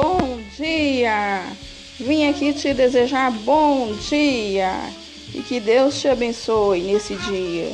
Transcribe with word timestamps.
bom 0.00 0.38
dia. 0.56 1.42
Vim 1.98 2.28
aqui 2.28 2.52
te 2.52 2.72
desejar 2.72 3.32
bom 3.32 3.92
dia 4.08 4.72
e 5.34 5.42
que 5.42 5.58
Deus 5.58 6.00
te 6.00 6.06
abençoe 6.06 6.82
nesse 6.82 7.16
dia. 7.16 7.72